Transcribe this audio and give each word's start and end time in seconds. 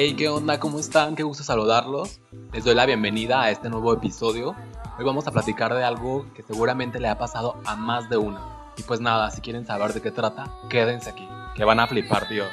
Hey, 0.00 0.14
¿qué 0.14 0.28
onda? 0.28 0.60
¿Cómo 0.60 0.78
están? 0.78 1.16
Qué 1.16 1.24
gusto 1.24 1.42
saludarlos. 1.42 2.20
Les 2.52 2.62
doy 2.62 2.76
la 2.76 2.86
bienvenida 2.86 3.42
a 3.42 3.50
este 3.50 3.68
nuevo 3.68 3.92
episodio. 3.92 4.54
Hoy 4.96 5.04
vamos 5.04 5.26
a 5.26 5.32
platicar 5.32 5.74
de 5.74 5.82
algo 5.82 6.24
que 6.34 6.44
seguramente 6.44 7.00
le 7.00 7.08
ha 7.08 7.18
pasado 7.18 7.60
a 7.64 7.74
más 7.74 8.08
de 8.08 8.16
uno. 8.16 8.38
Y 8.76 8.84
pues 8.84 9.00
nada, 9.00 9.28
si 9.32 9.40
quieren 9.40 9.66
saber 9.66 9.92
de 9.92 10.00
qué 10.00 10.12
trata, 10.12 10.54
quédense 10.70 11.10
aquí, 11.10 11.28
que 11.56 11.64
van 11.64 11.80
a 11.80 11.88
flipar, 11.88 12.28
Dios. 12.28 12.48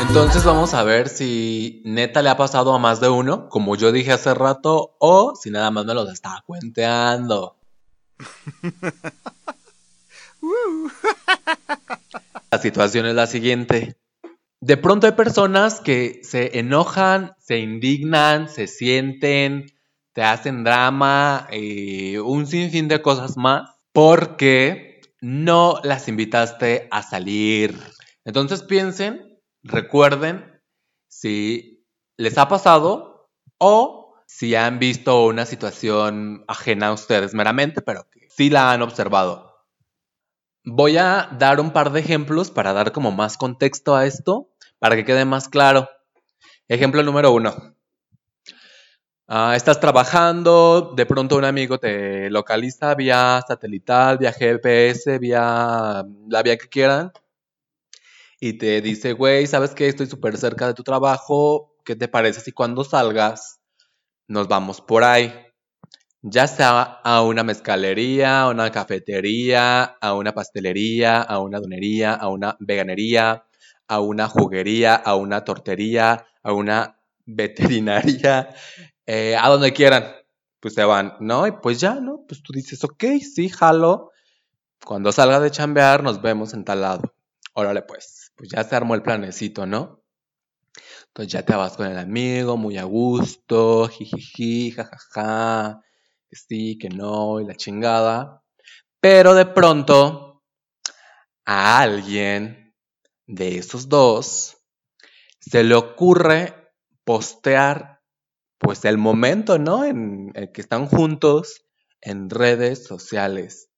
Entonces 0.00 0.42
vamos 0.42 0.72
a 0.72 0.82
ver 0.84 1.10
si 1.10 1.82
neta 1.84 2.22
le 2.22 2.30
ha 2.30 2.38
pasado 2.38 2.72
a 2.72 2.78
más 2.78 2.98
de 2.98 3.10
uno, 3.10 3.50
como 3.50 3.76
yo 3.76 3.92
dije 3.92 4.10
hace 4.10 4.32
rato, 4.32 4.96
o 4.98 5.34
si 5.34 5.50
nada 5.50 5.70
más 5.70 5.84
me 5.84 5.92
los 5.92 6.10
estaba 6.10 6.42
cuenteando. 6.46 7.58
La 12.52 12.58
situación 12.58 13.06
es 13.06 13.14
la 13.14 13.26
siguiente. 13.26 13.96
De 14.60 14.76
pronto 14.76 15.06
hay 15.06 15.14
personas 15.14 15.80
que 15.80 16.20
se 16.22 16.58
enojan, 16.58 17.32
se 17.38 17.60
indignan, 17.60 18.50
se 18.50 18.66
sienten, 18.66 19.64
te 20.12 20.22
hacen 20.22 20.62
drama 20.62 21.48
y 21.50 22.18
un 22.18 22.46
sinfín 22.46 22.88
de 22.88 23.00
cosas 23.00 23.38
más 23.38 23.70
porque 23.92 25.00
no 25.22 25.80
las 25.82 26.08
invitaste 26.08 26.88
a 26.90 27.02
salir. 27.02 27.74
Entonces 28.26 28.62
piensen, 28.62 29.40
recuerden 29.62 30.60
si 31.08 31.86
les 32.18 32.36
ha 32.36 32.48
pasado 32.48 33.30
o 33.56 34.14
si 34.26 34.56
han 34.56 34.78
visto 34.78 35.24
una 35.24 35.46
situación 35.46 36.44
ajena 36.48 36.88
a 36.88 36.92
ustedes 36.92 37.32
meramente, 37.32 37.80
pero 37.80 38.06
que 38.10 38.28
sí 38.28 38.50
la 38.50 38.72
han 38.72 38.82
observado. 38.82 39.51
Voy 40.64 40.96
a 40.96 41.28
dar 41.38 41.58
un 41.58 41.72
par 41.72 41.90
de 41.90 41.98
ejemplos 41.98 42.52
para 42.52 42.72
dar 42.72 42.92
como 42.92 43.10
más 43.10 43.36
contexto 43.36 43.96
a 43.96 44.06
esto, 44.06 44.48
para 44.78 44.94
que 44.94 45.04
quede 45.04 45.24
más 45.24 45.48
claro. 45.48 45.88
Ejemplo 46.68 47.02
número 47.02 47.32
uno. 47.32 47.74
Ah, 49.26 49.54
estás 49.56 49.80
trabajando, 49.80 50.92
de 50.96 51.06
pronto 51.06 51.36
un 51.36 51.44
amigo 51.44 51.78
te 51.78 52.28
localiza 52.30 52.94
vía 52.94 53.42
satelital, 53.46 54.18
vía 54.18 54.32
GPS, 54.32 55.18
vía 55.18 56.04
la 56.28 56.42
vía 56.42 56.56
que 56.58 56.68
quieran, 56.68 57.12
y 58.40 58.54
te 58.54 58.80
dice, 58.80 59.12
güey, 59.12 59.46
¿sabes 59.46 59.70
qué? 59.74 59.88
Estoy 59.88 60.06
súper 60.06 60.36
cerca 60.36 60.66
de 60.66 60.74
tu 60.74 60.82
trabajo, 60.82 61.76
¿qué 61.84 61.96
te 61.96 62.08
parece 62.08 62.40
si 62.40 62.52
cuando 62.52 62.84
salgas 62.84 63.60
nos 64.28 64.48
vamos 64.48 64.80
por 64.80 65.04
ahí? 65.04 65.34
Ya 66.22 66.46
sea 66.46 67.00
a 67.02 67.22
una 67.22 67.42
mezcalería, 67.42 68.42
a 68.42 68.48
una 68.48 68.70
cafetería, 68.70 69.82
a 69.82 70.14
una 70.14 70.32
pastelería, 70.32 71.20
a 71.20 71.40
una 71.40 71.58
donería, 71.60 72.14
a 72.14 72.28
una 72.28 72.56
veganería, 72.60 73.44
a 73.88 74.00
una 74.00 74.28
juguería, 74.28 74.94
a 74.94 75.16
una 75.16 75.44
tortería, 75.44 76.26
a 76.42 76.52
una 76.52 76.96
veterinaria, 77.26 78.54
eh, 79.06 79.36
a 79.36 79.48
donde 79.48 79.72
quieran, 79.72 80.12
pues 80.60 80.74
se 80.74 80.84
van, 80.84 81.16
¿no? 81.20 81.46
Y 81.46 81.52
pues 81.52 81.80
ya, 81.80 81.94
¿no? 81.96 82.24
Pues 82.28 82.42
tú 82.42 82.52
dices, 82.52 82.82
ok, 82.84 83.04
sí, 83.20 83.48
jalo. 83.48 84.12
Cuando 84.84 85.12
salga 85.12 85.40
de 85.40 85.50
chambear, 85.50 86.02
nos 86.04 86.22
vemos 86.22 86.54
en 86.54 86.64
tal 86.64 86.82
lado. 86.82 87.14
Órale, 87.54 87.82
pues, 87.82 88.32
pues 88.36 88.50
ya 88.50 88.64
se 88.64 88.76
armó 88.76 88.94
el 88.94 89.02
planecito, 89.02 89.66
¿no? 89.66 90.02
Entonces 91.08 91.32
ya 91.32 91.44
te 91.44 91.54
vas 91.54 91.76
con 91.76 91.86
el 91.86 91.98
amigo, 91.98 92.56
muy 92.56 92.78
a 92.78 92.84
gusto, 92.84 93.88
jijiji, 93.88 94.70
jajaja 94.70 95.82
que 96.32 96.36
sí, 96.36 96.78
que 96.78 96.88
no, 96.88 97.40
y 97.40 97.44
la 97.44 97.54
chingada. 97.54 98.42
Pero 99.00 99.34
de 99.34 99.44
pronto, 99.44 100.42
a 101.44 101.80
alguien 101.80 102.74
de 103.26 103.58
esos 103.58 103.90
dos 103.90 104.56
se 105.40 105.62
le 105.62 105.74
ocurre 105.74 106.72
postear, 107.04 108.00
pues 108.58 108.84
el 108.86 108.96
momento, 108.96 109.58
¿no? 109.58 109.84
En 109.84 110.30
el 110.34 110.52
que 110.52 110.62
están 110.62 110.86
juntos 110.86 111.66
en 112.00 112.30
redes 112.30 112.86
sociales. 112.86 113.68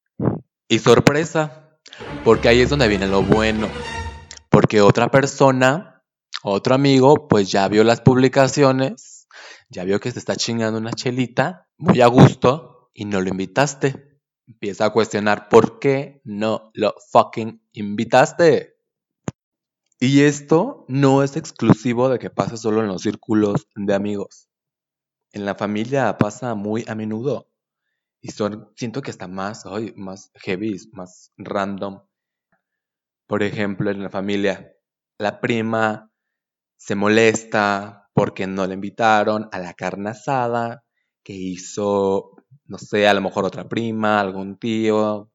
Y 0.69 0.79
sorpresa, 0.79 1.77
porque 2.23 2.49
ahí 2.49 2.61
es 2.61 2.71
donde 2.71 2.87
viene 2.87 3.09
lo 3.09 3.23
bueno. 3.23 3.69
Porque 4.49 4.81
otra 4.81 5.11
persona, 5.11 6.05
otro 6.45 6.77
amigo, 6.77 7.27
pues 7.27 7.51
ya 7.51 7.67
vio 7.67 7.83
las 7.83 8.01
publicaciones, 8.01 9.27
ya 9.69 9.83
vio 9.83 9.99
que 9.99 10.13
se 10.13 10.21
está 10.21 10.37
chingando 10.37 10.79
una 10.79 10.93
chelita 10.93 11.64
muy 11.77 12.01
a 12.01 12.07
gusto 12.07 12.91
y 12.95 13.05
no 13.05 13.21
lo 13.21 13.29
invitaste. 13.29 14.21
Empieza 14.47 14.87
a 14.87 14.91
cuestionar 14.91 15.49
por 15.49 15.79
qué 15.79 16.21
no 16.25 16.71
lo 16.75 16.95
fucking 17.11 17.62
invitaste. 17.73 18.77
Y 19.99 20.23
esto 20.23 20.85
no 20.89 21.23
es 21.23 21.37
exclusivo 21.37 22.09
de 22.09 22.19
que 22.19 22.31
pase 22.31 22.57
solo 22.57 22.81
en 22.81 22.89
los 22.89 23.03
círculos 23.03 23.69
de 23.75 23.95
amigos. 23.95 24.49
En 25.33 25.45
la 25.45 25.55
familia 25.55 26.17
pasa 26.19 26.55
muy 26.55 26.85
a 26.89 26.95
menudo. 26.95 27.51
Y 28.21 28.31
son, 28.31 28.71
siento 28.77 29.03
que 29.03 29.11
está 29.11 29.29
más, 29.29 29.67
hoy 29.67 29.93
más 29.97 30.31
heavy, 30.35 30.77
más 30.93 31.33
random. 31.37 32.03
Por 33.27 33.43
ejemplo, 33.43 33.91
en 33.91 34.03
la 34.03 34.11
familia, 34.11 34.75
la 35.19 35.41
prima 35.41 36.11
se 36.77 36.95
molesta 36.95 38.11
porque 38.15 38.47
no 38.47 38.67
le 38.67 38.75
invitaron 38.75 39.49
a 39.53 39.59
la 39.59 39.75
carne 39.75 40.11
asada 40.11 40.85
que 41.25 41.33
hizo, 41.33 42.37
no 42.67 42.79
sé, 42.79 43.09
a 43.09 43.15
lo 43.15 43.23
mejor 43.23 43.45
otra 43.45 43.69
prima, 43.69 44.21
algún 44.21 44.59
tío. 44.59 45.31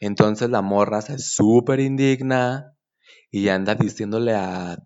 Entonces 0.00 0.50
la 0.50 0.62
morra 0.62 1.00
se 1.00 1.18
súper 1.18 1.80
indigna 1.80 2.76
y 3.30 3.48
anda 3.48 3.74
diciéndole 3.76 4.34
a 4.34 4.78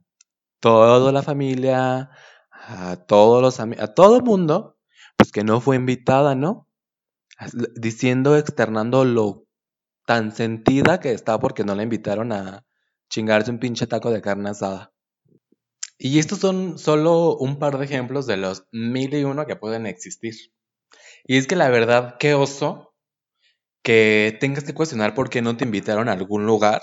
toda 0.60 1.12
la 1.12 1.22
familia, 1.22 2.10
a 2.50 2.96
todos 3.06 3.42
los 3.42 3.60
a 3.60 3.94
todo 3.94 4.16
el 4.16 4.22
mundo, 4.22 4.78
pues 5.16 5.32
que 5.32 5.44
no 5.44 5.60
fue 5.60 5.76
invitada, 5.76 6.34
¿no? 6.34 6.68
Diciendo, 7.76 8.36
externando 8.36 9.04
lo 9.04 9.46
tan 10.06 10.32
sentida 10.32 11.00
que 11.00 11.12
está 11.12 11.38
porque 11.38 11.64
no 11.64 11.74
la 11.74 11.82
invitaron 11.82 12.32
a 12.32 12.64
chingarse 13.10 13.50
un 13.50 13.58
pinche 13.58 13.86
taco 13.86 14.10
de 14.10 14.22
carne 14.22 14.50
asada. 14.50 14.92
Y 15.98 16.18
estos 16.18 16.40
son 16.40 16.78
solo 16.78 17.36
un 17.36 17.58
par 17.58 17.78
de 17.78 17.84
ejemplos 17.86 18.26
de 18.26 18.36
los 18.36 18.66
mil 18.70 19.14
y 19.14 19.24
uno 19.24 19.46
que 19.46 19.56
pueden 19.56 19.86
existir. 19.86 20.34
Y 21.24 21.38
es 21.38 21.46
que 21.46 21.56
la 21.56 21.70
verdad, 21.70 22.16
qué 22.18 22.34
oso 22.34 22.94
que 23.82 24.36
tengas 24.40 24.64
que 24.64 24.74
cuestionar 24.74 25.14
por 25.14 25.30
qué 25.30 25.42
no 25.42 25.56
te 25.56 25.64
invitaron 25.64 26.08
a 26.08 26.12
algún 26.12 26.46
lugar. 26.46 26.82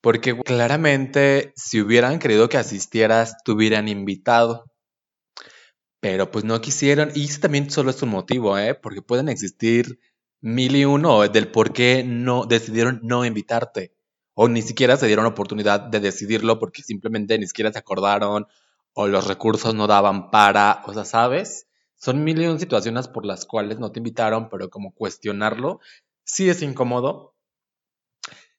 Porque 0.00 0.36
claramente 0.36 1.52
si 1.56 1.80
hubieran 1.80 2.18
querido 2.18 2.48
que 2.48 2.58
asistieras, 2.58 3.36
te 3.44 3.52
hubieran 3.52 3.88
invitado. 3.88 4.64
Pero 6.00 6.30
pues 6.30 6.44
no 6.44 6.60
quisieron. 6.60 7.10
Y 7.14 7.26
ese 7.26 7.40
también 7.40 7.70
solo 7.70 7.90
es 7.90 8.02
un 8.02 8.08
motivo, 8.08 8.58
¿eh? 8.58 8.74
Porque 8.74 9.02
pueden 9.02 9.28
existir 9.28 10.00
mil 10.40 10.74
y 10.74 10.84
uno 10.84 11.20
del 11.28 11.50
por 11.50 11.72
qué 11.72 12.02
no 12.04 12.46
decidieron 12.46 13.00
no 13.04 13.24
invitarte 13.24 13.92
o 14.34 14.48
ni 14.48 14.62
siquiera 14.62 14.96
se 14.96 15.06
dieron 15.06 15.26
oportunidad 15.26 15.80
de 15.80 16.00
decidirlo 16.00 16.58
porque 16.58 16.82
simplemente 16.82 17.38
ni 17.38 17.46
siquiera 17.46 17.72
se 17.72 17.78
acordaron 17.78 18.46
o 18.94 19.06
los 19.08 19.26
recursos 19.26 19.74
no 19.74 19.86
daban 19.86 20.30
para, 20.30 20.82
o 20.86 20.94
sea, 20.94 21.04
¿sabes? 21.04 21.66
Son 21.96 22.24
mil 22.24 22.40
y 22.40 22.46
un 22.46 22.58
situaciones 22.58 23.08
por 23.08 23.24
las 23.24 23.46
cuales 23.46 23.78
no 23.78 23.92
te 23.92 24.00
invitaron, 24.00 24.48
pero 24.48 24.70
como 24.70 24.92
cuestionarlo 24.92 25.80
sí 26.24 26.48
es 26.48 26.62
incómodo, 26.62 27.34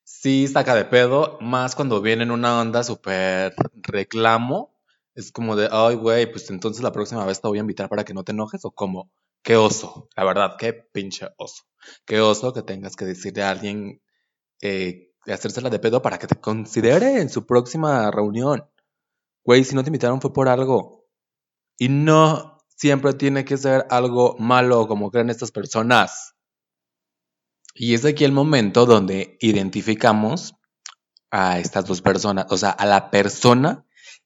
sí 0.04 0.48
saca 0.48 0.75
de 0.75 0.86
pedo, 0.86 1.38
más 1.42 1.76
cuando 1.76 2.02
viene 2.02 2.24
en 2.24 2.31
una 2.31 2.60
onda 2.60 2.84
súper 2.84 3.54
reclamo, 3.74 4.74
es 5.16 5.31
como 5.31 5.56
de, 5.56 5.69
ay, 5.72 5.96
güey, 5.96 6.31
pues 6.31 6.50
entonces 6.50 6.84
la 6.84 6.92
próxima 6.92 7.26
vez 7.26 7.42
te 7.42 7.48
voy 7.48 7.58
a 7.60 7.62
invitar 7.62 7.90
para 7.90 8.04
que 8.04 8.14
no 8.14 8.24
te 8.24 8.31
enojes 8.31 8.66
o 8.66 8.72
como, 8.72 9.12
qué 9.44 9.58
oso, 9.58 10.10
la 10.16 10.24
verdad, 10.24 10.56
qué 10.58 10.74
pinche 10.74 11.28
oso, 11.38 11.64
qué 12.06 12.22
oso 12.22 12.54
que 12.54 12.64
tengas 12.64 12.96
que 12.96 13.06
decirle 13.06 13.44
a 13.44 13.52
alguien 13.52 14.02
eh, 14.62 15.12
hacérsela 15.28 15.70
de 15.70 15.80
pedo 15.80 16.02
para 16.02 16.18
que 16.18 16.28
te 16.28 16.36
considere 16.36 17.22
en 17.22 17.30
su 17.30 17.46
próxima 17.46 18.12
reunión. 18.12 18.68
Güey, 19.46 19.64
si 19.64 19.75
no 19.75 19.84
te 19.84 19.90
invitaron 19.90 20.22
fue 20.22 20.34
por 20.34 20.48
algo. 20.48 21.06
Y 21.78 21.90
no 21.90 22.60
siempre 22.75 23.14
tiene 23.14 23.46
que 23.46 23.58
ser 23.58 23.86
algo 23.90 24.36
malo 24.40 24.88
como 24.88 25.12
creen 25.12 25.30
estas 25.30 25.52
personas. 25.52 26.36
Y 27.74 27.94
es 27.94 28.06
aquí 28.06 28.24
el 28.24 28.31
momento 28.31 28.86
donde 28.86 29.38
identificamos 29.42 30.56
a 31.31 31.60
estas 31.60 31.86
dos 31.86 32.02
personas, 32.02 32.46
o 32.50 32.58
sea, 32.58 32.69
a 32.69 32.86
la 32.86 33.10
persona 33.10 33.86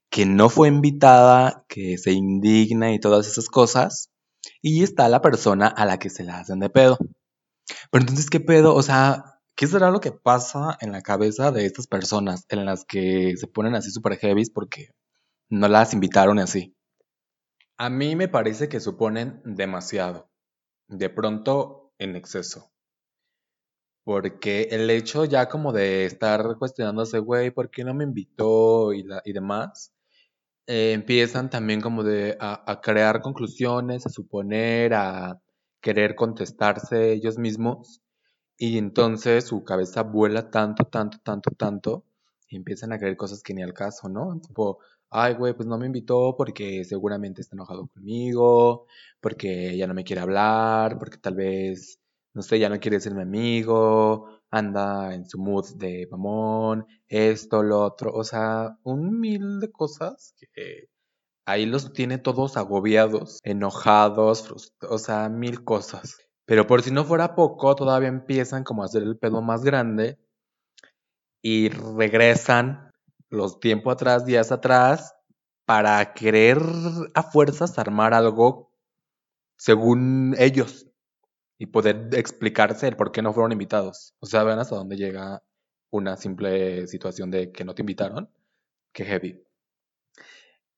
que 0.10 0.26
no 0.26 0.50
fue 0.50 0.68
invitada, 0.68 1.66
que 1.70 1.98
se 1.98 2.12
indigna 2.12 2.94
y 2.94 3.00
todas 3.00 3.28
esas 3.28 3.48
cosas, 3.48 4.12
y 4.62 4.84
está 4.84 5.08
la 5.08 5.22
persona 5.22 5.68
a 5.68 5.86
la 5.86 6.00
que 6.00 6.10
se 6.10 6.24
la 6.24 6.40
hacen 6.40 6.60
de 6.60 6.70
pedo. 6.70 6.98
Pero 7.92 8.02
entonces, 8.02 8.30
¿qué 8.30 8.40
pedo? 8.40 8.76
O 8.76 8.84
sea, 8.84 9.37
¿Qué 9.58 9.66
será 9.66 9.90
lo 9.90 10.00
que 10.00 10.12
pasa 10.12 10.78
en 10.82 10.92
la 10.92 11.02
cabeza 11.02 11.52
de 11.52 11.66
estas 11.66 11.88
personas 11.88 12.46
en 12.50 12.64
las 12.64 12.86
que 12.86 13.36
se 13.38 13.48
ponen 13.48 13.74
así 13.74 13.90
súper 13.90 14.20
heavy 14.20 14.44
porque 14.54 14.92
no 15.50 15.68
las 15.68 15.96
invitaron 15.96 16.38
así? 16.38 16.76
A 17.76 17.90
mí 17.90 18.16
me 18.16 18.28
parece 18.28 18.70
que 18.70 18.80
suponen 18.80 19.42
demasiado, 19.44 20.30
de 20.88 21.10
pronto 21.10 21.92
en 21.98 22.16
exceso. 22.16 22.72
Porque 24.04 24.68
el 24.70 24.92
hecho 24.92 25.26
ya 25.26 25.50
como 25.50 25.74
de 25.74 26.06
estar 26.06 26.58
cuestionándose, 26.60 27.18
güey, 27.18 27.50
¿por 27.50 27.72
qué 27.72 27.84
no 27.84 27.96
me 27.96 28.04
invitó? 28.04 28.94
Y 28.94 29.34
demás, 29.34 29.92
eh, 30.68 30.92
empiezan 30.94 31.50
también 31.50 31.82
como 31.82 32.04
de 32.04 32.38
a, 32.40 32.80
crear 32.80 33.22
conclusiones, 33.22 34.06
a 34.06 34.10
suponer, 34.10 34.94
a 34.94 35.42
querer 35.82 36.14
contestarse 36.14 37.14
ellos 37.14 37.40
mismos. 37.40 38.04
Y 38.60 38.78
entonces 38.78 39.46
su 39.46 39.64
cabeza 39.64 40.04
vuela 40.04 40.50
tanto, 40.52 40.86
tanto, 40.86 41.18
tanto, 41.24 41.52
tanto, 41.52 42.06
y 42.50 42.56
empiezan 42.56 42.92
a 42.94 42.98
creer 43.00 43.18
cosas 43.18 43.44
que 43.44 43.54
ni 43.54 43.62
al 43.64 43.74
caso, 43.74 44.10
¿no? 44.10 44.40
Tipo, 44.42 44.80
ay, 45.10 45.34
güey, 45.36 45.54
pues 45.54 45.68
no 45.68 45.78
me 45.78 45.86
invitó 45.88 46.36
porque 46.38 46.84
seguramente 46.86 47.42
está 47.42 47.56
enojado 47.56 47.88
conmigo, 47.88 48.86
porque 49.22 49.78
ya 49.78 49.88
no 49.88 49.94
me 49.94 50.04
quiere 50.04 50.22
hablar, 50.22 50.98
porque 51.00 51.18
tal 51.18 51.36
vez, 51.36 52.00
no 52.34 52.42
sé, 52.42 52.60
ya 52.60 52.70
no 52.70 52.80
quiere 52.80 53.00
ser 53.00 53.14
mi 53.16 53.22
amigo, 53.24 54.28
anda 54.50 55.14
en 55.14 55.28
su 55.30 55.40
mood 55.40 55.76
de 55.76 56.08
mamón, 56.12 56.86
esto, 57.08 57.64
lo 57.64 57.82
otro, 57.84 58.12
o 58.14 58.24
sea, 58.24 58.78
un 58.84 59.20
mil 59.20 59.60
de 59.60 59.72
cosas 59.72 60.34
que 60.38 60.90
ahí 61.46 61.66
los 61.66 61.94
tiene 61.94 62.18
todos 62.20 62.58
agobiados, 62.58 63.40
enojados, 63.44 64.74
o 64.82 64.98
sea, 65.00 65.30
mil 65.30 65.64
cosas. 65.64 66.18
Pero 66.48 66.66
por 66.66 66.82
si 66.82 66.92
no 66.92 67.04
fuera 67.04 67.36
poco, 67.36 67.76
todavía 67.76 68.08
empiezan 68.08 68.64
como 68.64 68.82
a 68.82 68.86
hacer 68.86 69.04
el 69.04 69.18
pedo 69.18 69.42
más 69.42 69.66
grande 69.66 70.18
y 71.42 71.68
regresan 71.68 72.94
los 73.30 73.60
tiempos 73.60 73.94
atrás, 73.94 74.26
días 74.26 74.54
atrás, 74.54 75.14
para 75.66 76.14
querer 76.14 76.60
a 77.14 77.24
fuerzas 77.24 77.78
armar 77.78 78.14
algo 78.14 78.72
según 79.58 80.36
ellos 80.40 80.88
y 81.60 81.66
poder 81.66 82.08
explicarse 82.14 82.88
el 82.88 82.96
por 82.96 83.12
qué 83.12 83.22
no 83.22 83.34
fueron 83.34 83.52
invitados. 83.52 84.16
O 84.20 84.26
sea, 84.26 84.46
ven 84.46 84.58
hasta 84.58 84.78
dónde 84.78 84.96
llega 84.96 85.44
una 85.92 86.16
simple 86.16 86.88
situación 86.88 87.30
de 87.30 87.52
que 87.52 87.66
no 87.66 87.76
te 87.76 87.82
invitaron. 87.82 88.30
Qué 88.94 89.04
heavy. 89.04 89.44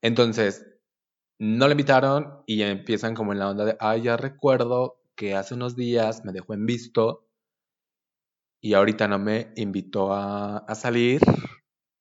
Entonces, 0.01 0.65
no 1.38 1.68
le 1.68 1.74
invitaron 1.74 2.42
y 2.48 2.63
empiezan 2.63 3.13
como 3.13 3.33
en 3.33 3.39
la 3.39 3.50
onda 3.50 3.65
de, 3.65 3.77
ay, 3.80 4.01
ya 4.01 4.18
recuerdo 4.18 4.99
que 5.19 5.36
hace 5.36 5.54
unos 5.54 5.75
días 5.75 6.24
me 6.24 6.31
dejó 6.31 6.54
en 6.54 6.66
visto 6.66 7.27
y 8.62 8.74
ahorita 8.74 9.10
no 9.10 9.19
me 9.19 9.51
invitó 9.57 10.13
a, 10.13 10.60
a 10.60 10.75
salir 10.75 11.19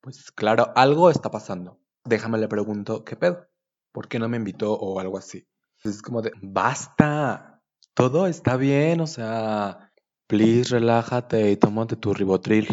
pues 0.00 0.30
claro, 0.30 0.72
algo 0.76 1.10
está 1.10 1.30
pasando. 1.30 1.80
Déjame 2.04 2.38
le 2.38 2.46
pregunto, 2.48 3.04
¿qué 3.04 3.16
pedo? 3.16 3.48
¿Por 3.92 4.08
qué 4.08 4.20
no 4.20 4.28
me 4.28 4.36
invitó 4.36 4.72
o 4.72 5.00
algo 5.00 5.18
así? 5.18 5.46
Es 5.82 6.00
como 6.00 6.22
de, 6.22 6.30
basta, 6.40 7.60
todo 7.94 8.28
está 8.28 8.56
bien, 8.56 9.00
o 9.00 9.08
sea, 9.08 9.92
please 10.28 10.70
relájate 10.70 11.50
y 11.50 11.56
tómate 11.56 11.96
tu 11.96 12.14
ribotril. 12.14 12.68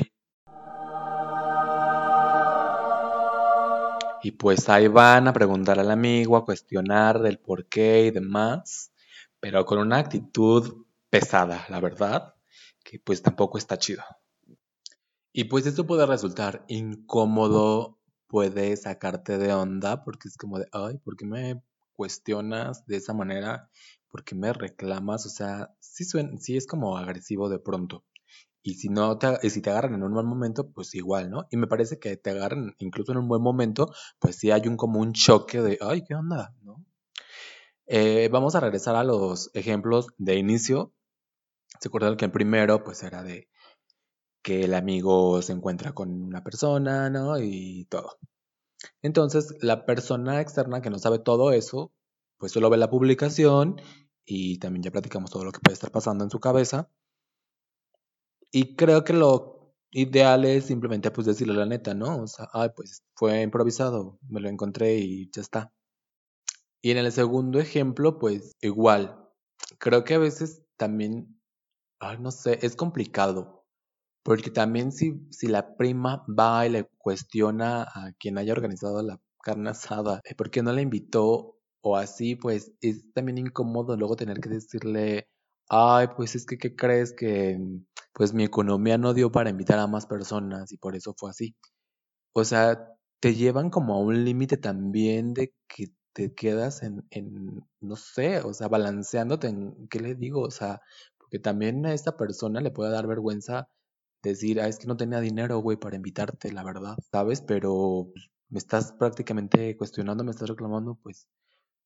Y 4.21 4.31
pues 4.31 4.69
ahí 4.69 4.88
van 4.88 5.27
a 5.27 5.33
preguntar 5.33 5.80
al 5.80 5.91
amigo, 5.91 6.38
a 6.38 6.45
cuestionar 6.45 7.25
el 7.25 7.39
por 7.39 7.68
qué 7.68 8.06
y 8.06 8.12
demás, 8.12 8.91
pero 9.39 9.65
con 9.65 9.79
una 9.79 9.97
actitud 9.97 10.85
pesada, 11.09 11.65
la 11.69 11.79
verdad, 11.79 12.35
que 12.83 12.99
pues 12.99 13.21
tampoco 13.21 13.57
está 13.57 13.77
chido. 13.77 14.03
Y 15.33 15.45
pues 15.45 15.65
esto 15.65 15.85
puede 15.85 16.05
resultar 16.05 16.63
incómodo, 16.67 17.99
puede 18.27 18.75
sacarte 18.77 19.37
de 19.37 19.53
onda, 19.53 20.03
porque 20.03 20.29
es 20.29 20.37
como 20.37 20.59
de, 20.59 20.67
ay, 20.71 20.97
¿por 20.99 21.17
qué 21.17 21.25
me 21.25 21.61
cuestionas 21.93 22.85
de 22.85 22.97
esa 22.97 23.13
manera? 23.13 23.69
¿Por 24.07 24.23
qué 24.23 24.35
me 24.35 24.53
reclamas? 24.53 25.25
O 25.25 25.29
sea, 25.29 25.75
sí, 25.79 26.55
es 26.55 26.67
como 26.67 26.97
agresivo 26.97 27.49
de 27.49 27.59
pronto. 27.59 28.05
Y 28.63 28.75
si 28.75 28.89
no 28.89 29.17
te, 29.17 29.49
si 29.49 29.61
te 29.61 29.69
agarran 29.69 29.93
en 29.93 30.03
un 30.03 30.13
mal 30.13 30.25
momento, 30.25 30.71
pues 30.71 30.95
igual, 30.95 31.29
¿no? 31.29 31.47
Y 31.51 31.57
me 31.57 31.67
parece 31.67 31.99
que 31.99 32.17
te 32.17 32.31
agarran 32.31 32.73
incluso 32.79 33.11
en 33.11 33.19
un 33.19 33.27
buen 33.27 33.41
momento, 33.41 33.93
pues 34.19 34.38
sí 34.38 34.51
hay 34.51 34.67
un 34.67 34.77
como 34.77 34.99
un 34.99 35.13
choque 35.13 35.61
de, 35.61 35.77
ay, 35.81 36.03
¿qué 36.03 36.15
onda? 36.15 36.55
¿no? 36.61 36.83
Eh, 37.87 38.29
vamos 38.31 38.55
a 38.55 38.59
regresar 38.59 38.95
a 38.95 39.03
los 39.03 39.51
ejemplos 39.53 40.07
de 40.17 40.35
inicio. 40.37 40.93
Se 41.79 41.89
acuerdan 41.89 42.17
que 42.17 42.25
el 42.25 42.31
primero, 42.31 42.83
pues 42.83 43.03
era 43.03 43.23
de, 43.23 43.49
que 44.43 44.63
el 44.65 44.73
amigo 44.75 45.41
se 45.41 45.53
encuentra 45.53 45.93
con 45.93 46.11
una 46.23 46.43
persona, 46.43 47.09
¿no? 47.09 47.39
Y 47.39 47.85
todo. 47.89 48.17
Entonces, 49.01 49.55
la 49.61 49.85
persona 49.85 50.41
externa 50.41 50.81
que 50.81 50.89
no 50.89 50.99
sabe 50.99 51.19
todo 51.19 51.51
eso, 51.51 51.93
pues 52.37 52.51
solo 52.51 52.69
ve 52.69 52.77
la 52.77 52.89
publicación 52.89 53.81
y 54.25 54.59
también 54.59 54.83
ya 54.83 54.91
platicamos 54.91 55.31
todo 55.31 55.45
lo 55.45 55.51
que 55.51 55.59
puede 55.59 55.73
estar 55.73 55.91
pasando 55.91 56.23
en 56.23 56.29
su 56.29 56.39
cabeza. 56.39 56.89
Y 58.51 58.75
creo 58.75 59.03
que 59.03 59.13
lo 59.13 59.73
ideal 59.91 60.45
es 60.45 60.65
simplemente 60.65 61.11
pues 61.11 61.27
decirle 61.27 61.53
la 61.55 61.65
neta, 61.65 61.93
¿no? 61.93 62.25
Ay, 62.53 62.69
pues 62.75 63.03
fue 63.15 63.41
improvisado, 63.41 64.19
me 64.29 64.41
lo 64.41 64.49
encontré 64.49 64.95
y 64.97 65.29
ya 65.31 65.41
está. 65.41 65.73
Y 66.85 66.91
en 66.91 66.99
el 66.99 67.11
segundo 67.11 67.59
ejemplo, 67.59 68.19
pues 68.19 68.51
igual. 68.61 69.17
Creo 69.79 70.03
que 70.03 70.13
a 70.13 70.19
veces 70.19 70.61
también, 70.77 71.41
ay, 71.99 72.19
no 72.19 72.29
sé, 72.29 72.59
es 72.61 72.75
complicado 72.75 73.65
porque 74.23 74.51
también 74.51 74.91
si, 74.91 75.27
si 75.31 75.47
la 75.47 75.77
prima 75.77 76.23
va 76.29 76.67
y 76.67 76.69
le 76.69 76.85
cuestiona 76.99 77.83
a 77.83 78.13
quien 78.19 78.37
haya 78.37 78.53
organizado 78.53 79.01
la 79.01 79.19
carne 79.43 79.71
asada, 79.71 80.21
eh, 80.25 80.35
¿por 80.35 80.51
qué 80.51 80.61
no 80.61 80.73
la 80.73 80.81
invitó? 80.81 81.57
O 81.81 81.97
así, 81.97 82.35
pues 82.35 82.71
es 82.81 83.11
también 83.13 83.39
incómodo 83.39 83.97
luego 83.97 84.15
tener 84.15 84.39
que 84.39 84.49
decirle, 84.49 85.27
ay, 85.69 86.09
pues 86.15 86.35
es 86.35 86.45
que, 86.45 86.59
¿qué 86.59 86.75
crees? 86.75 87.13
Que 87.13 87.59
pues 88.13 88.33
mi 88.35 88.43
economía 88.43 88.99
no 88.99 89.15
dio 89.15 89.31
para 89.31 89.49
invitar 89.49 89.79
a 89.79 89.88
más 89.88 90.05
personas 90.05 90.71
y 90.71 90.77
por 90.77 90.95
eso 90.95 91.15
fue 91.17 91.31
así. 91.31 91.55
O 92.33 92.43
sea, 92.45 92.95
te 93.21 93.35
llevan 93.35 93.71
como 93.71 93.95
a 93.95 93.99
un 93.99 94.23
límite 94.23 94.57
también 94.57 95.33
de 95.33 95.53
que 95.67 95.88
te 96.15 96.33
quedas 96.33 96.81
en, 96.81 97.06
en, 97.12 97.67
no 97.81 97.97
sé, 97.97 98.39
o 98.39 98.53
sea, 98.53 98.69
balanceándote 98.69 99.47
en, 99.47 99.88
¿qué 99.89 100.00
le 100.00 100.15
digo? 100.15 100.41
O 100.44 100.51
sea, 100.51 100.81
porque 101.17 101.39
también 101.39 101.85
a 101.85 101.94
esta 101.94 102.15
persona 102.15 102.62
le 102.62 102.71
puede 102.71 102.91
dar 102.91 103.06
vergüenza 103.06 103.67
decir, 104.24 104.62
ah, 104.62 104.67
es 104.69 104.79
que 104.79 104.88
no 104.88 104.95
tenía 104.95 105.19
dinero, 105.19 105.60
güey, 105.60 105.77
para 105.77 105.98
invitarte, 105.98 106.53
la 106.53 106.63
verdad, 106.63 106.95
¿sabes? 107.12 107.41
Pero 107.41 108.07
pues, 108.13 108.29
me 108.50 108.60
estás 108.60 108.93
prácticamente 108.93 109.75
cuestionando, 109.75 110.24
me 110.24 110.31
estás 110.31 110.48
reclamando, 110.48 110.95
pues 111.03 111.27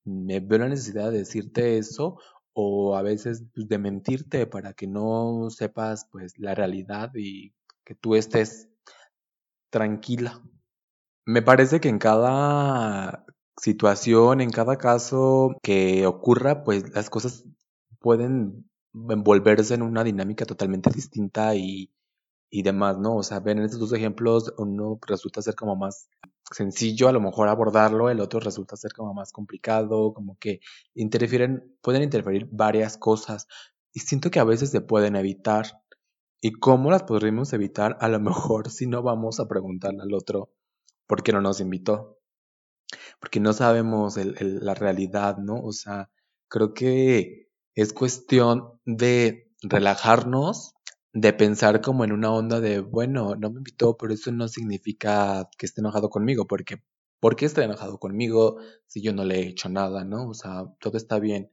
me 0.05 0.39
veo 0.39 0.59
la 0.59 0.69
necesidad 0.69 1.12
de 1.12 1.19
decirte 1.19 1.79
eso 1.79 2.19
o 2.53 2.95
a 2.95 3.01
veces 3.01 3.43
pues, 3.55 3.67
de 3.67 3.79
mentirte 3.79 4.45
para 4.45 4.74
que 4.74 4.86
no 4.86 5.50
sepas 5.50 6.05
pues 6.12 6.38
la 6.38 6.53
realidad 6.53 7.12
y 7.15 7.51
que 7.83 7.95
tú 7.95 8.15
estés 8.15 8.69
tranquila. 9.71 10.39
Me 11.25 11.41
parece 11.41 11.79
que 11.79 11.89
en 11.89 11.98
cada 11.98 13.25
situación, 13.61 14.41
en 14.41 14.51
cada 14.51 14.77
caso 14.77 15.55
que 15.63 16.05
ocurra, 16.07 16.63
pues 16.63 16.93
las 16.93 17.09
cosas 17.09 17.45
pueden 17.99 18.69
envolverse 18.93 19.75
en 19.75 19.83
una 19.83 20.03
dinámica 20.03 20.45
totalmente 20.45 20.89
distinta 20.91 21.55
y 21.55 21.91
y 22.49 22.63
demás, 22.63 22.97
¿no? 22.97 23.15
O 23.17 23.23
sea, 23.23 23.39
ven 23.39 23.59
en 23.59 23.65
estos 23.65 23.79
dos 23.79 23.93
ejemplos, 23.93 24.53
uno 24.57 24.99
resulta 25.07 25.41
ser 25.41 25.55
como 25.55 25.75
más 25.75 26.09
sencillo 26.51 27.07
a 27.07 27.11
lo 27.11 27.21
mejor 27.21 27.47
abordarlo, 27.47 28.09
el 28.09 28.19
otro 28.19 28.39
resulta 28.39 28.75
ser 28.75 28.93
como 28.93 29.13
más 29.13 29.31
complicado, 29.31 30.13
como 30.13 30.37
que 30.39 30.61
interfieren, 30.95 31.77
pueden 31.81 32.03
interferir 32.03 32.47
varias 32.51 32.97
cosas 32.97 33.47
y 33.93 33.99
siento 33.99 34.31
que 34.31 34.39
a 34.39 34.43
veces 34.43 34.71
se 34.71 34.81
pueden 34.81 35.15
evitar. 35.15 35.83
¿Y 36.41 36.53
cómo 36.53 36.89
las 36.89 37.03
podríamos 37.03 37.53
evitar? 37.53 37.97
A 37.99 38.07
lo 38.07 38.19
mejor 38.19 38.69
si 38.71 38.87
no 38.87 39.03
vamos 39.03 39.39
a 39.39 39.47
preguntarle 39.47 40.01
al 40.01 40.13
otro 40.13 40.51
por 41.07 41.23
qué 41.23 41.33
no 41.33 41.41
nos 41.41 41.59
invitó. 41.59 42.18
Porque 43.19 43.39
no 43.39 43.53
sabemos 43.53 44.15
la 44.17 44.74
realidad, 44.75 45.38
¿no? 45.38 45.62
O 45.62 45.72
sea, 45.72 46.10
creo 46.48 46.74
que 46.74 47.50
es 47.75 47.93
cuestión 47.93 48.79
de 48.86 49.51
relajarnos 49.62 50.74
de 51.13 51.34
pensar 51.34 51.81
como 51.81 52.03
en 52.03 52.12
una 52.12 52.31
onda 52.31 52.60
de, 52.62 52.79
bueno, 52.81 53.36
no 53.36 53.50
me 53.51 53.58
invitó, 53.60 53.98
pero 53.98 54.13
eso 54.13 54.31
no 54.31 54.48
significa 54.48 55.50
que 55.58 55.65
esté 55.65 55.81
enojado 55.81 56.10
conmigo, 56.10 56.46
porque 56.48 56.77
¿por 57.19 57.36
qué 57.36 57.46
está 57.46 57.63
enojado 57.63 58.00
conmigo 58.00 58.58
si 58.88 59.01
yo 59.01 59.13
no 59.13 59.25
le 59.25 59.39
he 59.39 59.48
hecho 59.48 59.69
nada, 59.69 60.03
no? 60.05 60.29
O 60.29 60.34
sea, 60.34 60.65
todo 60.79 60.98
está 60.98 61.19
bien. 61.19 61.51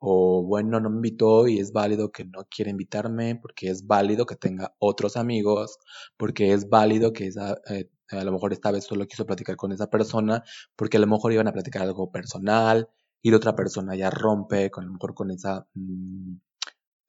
O 0.00 0.44
bueno, 0.44 0.78
no 0.80 0.90
me 0.90 0.96
invitó 0.96 1.48
y 1.48 1.58
es 1.58 1.72
válido 1.72 2.12
que 2.12 2.24
no 2.24 2.44
quiera 2.50 2.70
invitarme, 2.70 3.36
porque 3.36 3.68
es 3.70 3.86
válido 3.86 4.26
que 4.26 4.36
tenga 4.36 4.74
otros 4.78 5.16
amigos, 5.16 5.78
porque 6.16 6.52
es 6.52 6.68
válido 6.68 7.12
que 7.12 7.26
esa, 7.26 7.56
eh, 7.70 7.90
a 8.16 8.24
lo 8.24 8.32
mejor 8.32 8.52
esta 8.52 8.70
vez 8.70 8.84
solo 8.84 9.06
quiso 9.06 9.26
platicar 9.26 9.56
con 9.56 9.72
esa 9.72 9.90
persona, 9.90 10.42
porque 10.76 10.96
a 10.96 11.00
lo 11.00 11.06
mejor 11.06 11.32
iban 11.32 11.48
a 11.48 11.52
platicar 11.52 11.82
algo 11.82 12.10
personal 12.10 12.88
y 13.22 13.30
la 13.30 13.36
otra 13.36 13.54
persona 13.54 13.94
ya 13.96 14.10
rompe 14.10 14.70
con 14.70 14.84
a 14.84 14.86
lo 14.86 14.92
mejor 14.94 15.14
con 15.14 15.30
esa, 15.30 15.66
mm, 15.74 16.36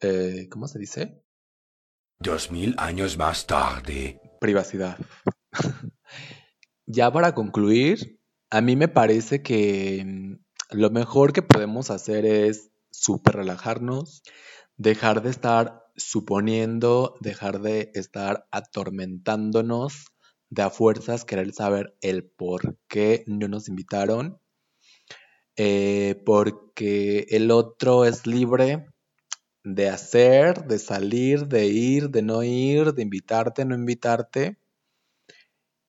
eh, 0.02 0.48
¿cómo 0.50 0.68
se 0.68 0.80
dice? 0.80 1.24
Dos 2.20 2.52
mil 2.52 2.76
años 2.78 3.18
más 3.18 3.48
tarde. 3.48 4.20
Privacidad. 4.42 4.98
ya 6.86 7.12
para 7.12 7.34
concluir, 7.34 8.20
a 8.50 8.62
mí 8.62 8.76
me 8.76 8.88
parece 8.88 9.42
que 9.42 10.04
mm, 10.06 10.34
lo 10.72 10.90
mejor 10.90 11.34
que 11.34 11.42
podemos 11.42 11.90
hacer 11.90 12.26
es 12.26 12.72
súper 12.92 13.36
relajarnos, 13.36 14.24
dejar 14.78 15.22
de 15.22 15.30
estar 15.30 15.86
suponiendo, 15.96 17.16
dejar 17.20 17.62
de 17.62 17.92
estar 17.94 18.48
atormentándonos 18.52 20.06
de 20.50 20.62
a 20.64 20.70
fuerzas, 20.70 21.26
querer 21.26 21.54
saber 21.54 21.96
el 22.02 22.24
por 22.26 22.78
qué 22.88 23.24
no 23.28 23.48
nos 23.48 23.68
invitaron, 23.68 24.40
eh, 25.56 26.22
porque 26.26 27.28
el 27.30 27.52
otro 27.52 28.06
es 28.06 28.26
libre 28.26 28.86
de 29.64 29.90
hacer, 29.90 30.66
de 30.66 30.80
salir, 30.80 31.48
de 31.48 31.66
ir, 31.68 32.10
de 32.10 32.22
no 32.22 32.44
ir, 32.44 32.94
de 32.94 33.02
invitarte, 33.02 33.66
no 33.66 33.76
invitarte. 33.76 34.58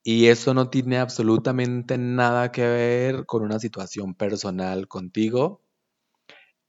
Y 0.02 0.26
eso 0.26 0.54
no 0.54 0.70
tiene 0.70 0.98
absolutamente 0.98 1.98
nada 1.98 2.50
que 2.52 2.66
ver 2.66 3.26
con 3.26 3.42
una 3.42 3.58
situación 3.58 4.14
personal 4.14 4.88
contigo. 4.88 5.62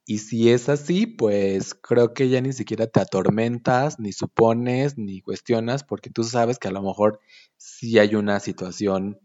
Y 0.05 0.19
si 0.19 0.49
es 0.49 0.67
así, 0.69 1.05
pues 1.05 1.75
creo 1.75 2.13
que 2.13 2.29
ya 2.29 2.41
ni 2.41 2.53
siquiera 2.53 2.87
te 2.87 2.99
atormentas, 2.99 3.99
ni 3.99 4.11
supones, 4.13 4.97
ni 4.97 5.21
cuestionas, 5.21 5.83
porque 5.83 6.09
tú 6.09 6.23
sabes 6.23 6.57
que 6.59 6.67
a 6.67 6.71
lo 6.71 6.81
mejor 6.81 7.19
sí 7.57 7.99
hay 7.99 8.15
una 8.15 8.39
situación 8.39 9.19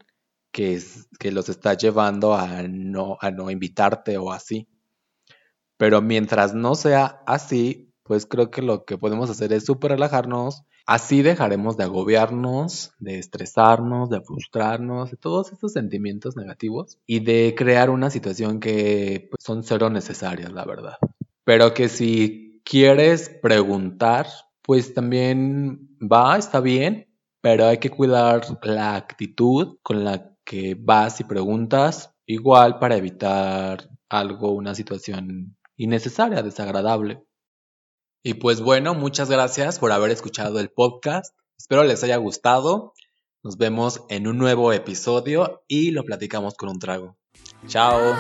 que, 0.52 0.80
que 1.18 1.32
los 1.32 1.48
está 1.48 1.74
llevando 1.74 2.34
a 2.34 2.62
no, 2.64 3.18
a 3.20 3.30
no 3.30 3.50
invitarte 3.50 4.18
o 4.18 4.32
así. 4.32 4.68
Pero 5.78 6.02
mientras 6.02 6.54
no 6.54 6.74
sea 6.74 7.22
así, 7.26 7.85
pues 8.06 8.26
creo 8.26 8.50
que 8.50 8.62
lo 8.62 8.84
que 8.84 8.98
podemos 8.98 9.30
hacer 9.30 9.52
es 9.52 9.64
súper 9.64 9.92
relajarnos. 9.92 10.62
Así 10.86 11.22
dejaremos 11.22 11.76
de 11.76 11.84
agobiarnos, 11.84 12.92
de 12.98 13.18
estresarnos, 13.18 14.08
de 14.08 14.20
frustrarnos, 14.20 15.10
de 15.10 15.16
todos 15.16 15.52
esos 15.52 15.72
sentimientos 15.72 16.36
negativos 16.36 16.98
y 17.06 17.20
de 17.20 17.54
crear 17.56 17.90
una 17.90 18.10
situación 18.10 18.60
que 18.60 19.28
pues, 19.30 19.42
son 19.42 19.64
cero 19.64 19.90
necesarias, 19.90 20.52
la 20.52 20.64
verdad. 20.64 20.96
Pero 21.44 21.74
que 21.74 21.88
si 21.88 22.62
quieres 22.64 23.28
preguntar, 23.28 24.26
pues 24.62 24.94
también 24.94 25.96
va, 26.00 26.36
está 26.36 26.60
bien, 26.60 27.08
pero 27.40 27.66
hay 27.66 27.78
que 27.78 27.90
cuidar 27.90 28.42
la 28.62 28.96
actitud 28.96 29.78
con 29.82 30.04
la 30.04 30.32
que 30.44 30.76
vas 30.78 31.20
y 31.20 31.24
preguntas, 31.24 32.12
igual 32.26 32.78
para 32.78 32.96
evitar 32.96 33.88
algo, 34.08 34.52
una 34.52 34.74
situación 34.74 35.56
innecesaria, 35.76 36.42
desagradable. 36.42 37.22
Y 38.26 38.34
pues 38.34 38.60
bueno, 38.60 38.92
muchas 38.92 39.30
gracias 39.30 39.78
por 39.78 39.92
haber 39.92 40.10
escuchado 40.10 40.58
el 40.58 40.68
podcast. 40.68 41.32
Espero 41.56 41.84
les 41.84 42.02
haya 42.02 42.16
gustado. 42.16 42.92
Nos 43.44 43.56
vemos 43.56 44.02
en 44.08 44.26
un 44.26 44.36
nuevo 44.36 44.72
episodio 44.72 45.62
y 45.68 45.92
lo 45.92 46.02
platicamos 46.02 46.56
con 46.56 46.70
un 46.70 46.80
trago. 46.80 47.16
Chao. 47.68 48.16